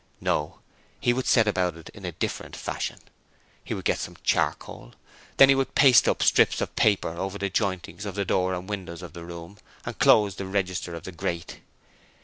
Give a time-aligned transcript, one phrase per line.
[0.19, 0.57] No;
[0.99, 2.97] HE would set about it in a different fashion.
[3.63, 4.95] He would get some charcoal,
[5.37, 9.03] then he would paste strips of paper over the joinings of the door and windows
[9.03, 11.59] of the room and close the register of the grate.